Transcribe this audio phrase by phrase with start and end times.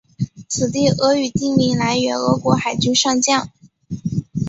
[0.49, 3.51] 此地俄语地名来源俄国海军上将。